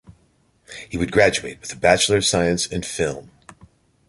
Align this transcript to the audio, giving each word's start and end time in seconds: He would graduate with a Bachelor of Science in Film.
He 0.89 0.97
would 0.97 1.11
graduate 1.11 1.61
with 1.61 1.71
a 1.73 1.75
Bachelor 1.75 2.17
of 2.17 2.25
Science 2.25 2.65
in 2.65 2.81
Film. 2.81 3.29